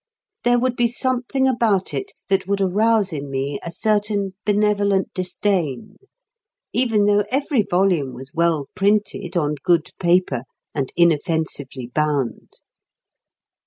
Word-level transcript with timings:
There 0.43 0.57
would 0.57 0.75
be 0.75 0.87
something 0.87 1.47
about 1.47 1.93
it 1.93 2.13
that 2.27 2.47
would 2.47 2.59
arouse 2.59 3.13
in 3.13 3.29
me 3.29 3.59
a 3.61 3.69
certain 3.69 4.33
benevolent 4.47 5.13
disdain, 5.13 5.97
even 6.73 7.05
though 7.05 7.23
every 7.29 7.61
volume 7.61 8.11
was 8.15 8.33
well 8.33 8.65
printed 8.75 9.37
on 9.37 9.57
good 9.61 9.91
paper 9.99 10.45
and 10.73 10.91
inoffensively 10.95 11.85
bound. 11.93 12.61